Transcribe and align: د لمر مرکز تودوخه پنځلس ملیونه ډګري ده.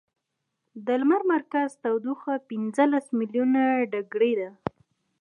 د 0.85 0.87
لمر 1.01 1.21
مرکز 1.33 1.69
تودوخه 1.83 2.33
پنځلس 2.49 3.05
ملیونه 3.19 3.61
ډګري 3.91 4.33
ده. 4.39 4.49